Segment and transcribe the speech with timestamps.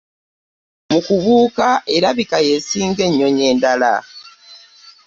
[0.89, 3.93] Mu kubuuka erabika y'esinga ennyonyi endala.